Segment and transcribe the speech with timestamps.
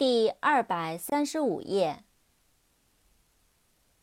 [0.00, 2.04] 第二百三十五页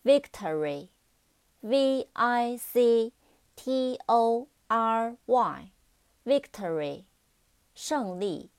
[0.04, 3.14] ，Victory，V I C
[3.56, 7.06] T O R Y，Victory，
[7.74, 8.52] 胜利。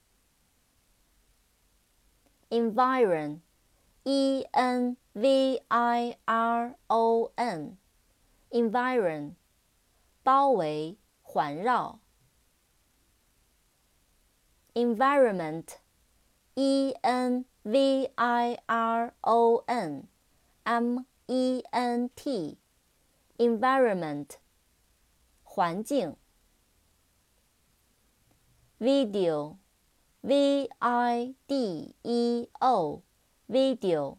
[2.49, 9.35] Environment，E N V I R O N，Environment，
[10.23, 12.01] 包围、环绕。
[14.73, 15.79] Environment。
[16.59, 20.07] e n v i r o n
[20.67, 22.57] m e n t
[23.37, 24.27] environment
[25.43, 26.17] 环境
[28.77, 29.55] video
[30.19, 33.03] v i d e o
[33.47, 34.17] video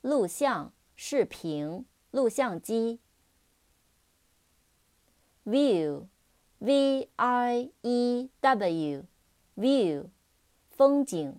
[0.00, 2.98] 录像视频录像机
[5.44, 6.06] view
[6.60, 9.04] v i e w
[9.58, 10.06] view
[10.70, 11.38] 风景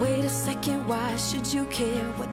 [0.00, 2.06] Wait a second, why should you care?
[2.16, 2.28] What